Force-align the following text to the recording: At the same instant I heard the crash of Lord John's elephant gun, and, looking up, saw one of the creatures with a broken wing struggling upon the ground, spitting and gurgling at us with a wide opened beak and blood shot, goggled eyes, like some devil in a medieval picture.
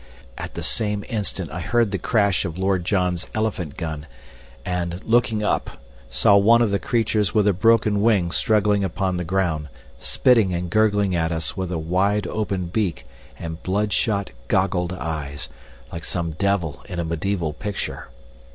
At 0.35 0.55
the 0.55 0.63
same 0.63 1.05
instant 1.09 1.51
I 1.51 1.59
heard 1.61 1.91
the 1.91 1.99
crash 1.99 2.43
of 2.43 2.57
Lord 2.57 2.83
John's 2.85 3.27
elephant 3.35 3.77
gun, 3.77 4.07
and, 4.65 4.99
looking 5.03 5.43
up, 5.43 5.77
saw 6.09 6.37
one 6.37 6.63
of 6.63 6.71
the 6.71 6.79
creatures 6.79 7.35
with 7.35 7.47
a 7.47 7.53
broken 7.53 8.01
wing 8.01 8.31
struggling 8.31 8.83
upon 8.83 9.17
the 9.17 9.23
ground, 9.23 9.67
spitting 9.99 10.55
and 10.55 10.71
gurgling 10.71 11.15
at 11.15 11.31
us 11.31 11.55
with 11.55 11.71
a 11.71 11.77
wide 11.77 12.25
opened 12.25 12.73
beak 12.73 13.05
and 13.37 13.61
blood 13.61 13.93
shot, 13.93 14.31
goggled 14.47 14.93
eyes, 14.93 15.49
like 15.91 16.03
some 16.03 16.31
devil 16.31 16.81
in 16.89 16.99
a 16.99 17.05
medieval 17.05 17.53
picture. 17.53 18.07